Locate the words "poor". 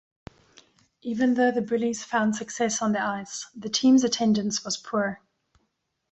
4.75-5.21